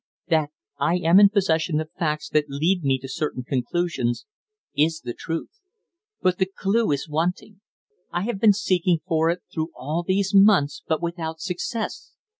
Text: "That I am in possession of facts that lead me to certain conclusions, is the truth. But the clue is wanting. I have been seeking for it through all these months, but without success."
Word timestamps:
"That 0.29 0.49
I 0.79 0.97
am 0.97 1.19
in 1.19 1.29
possession 1.29 1.79
of 1.79 1.91
facts 1.91 2.27
that 2.29 2.49
lead 2.49 2.81
me 2.83 2.97
to 3.03 3.07
certain 3.07 3.43
conclusions, 3.43 4.25
is 4.75 5.01
the 5.01 5.13
truth. 5.13 5.59
But 6.23 6.39
the 6.39 6.47
clue 6.51 6.91
is 6.91 7.07
wanting. 7.07 7.61
I 8.11 8.23
have 8.23 8.39
been 8.39 8.53
seeking 8.53 9.01
for 9.05 9.29
it 9.29 9.43
through 9.53 9.69
all 9.75 10.01
these 10.01 10.33
months, 10.33 10.81
but 10.87 11.03
without 11.03 11.39
success." 11.39 12.13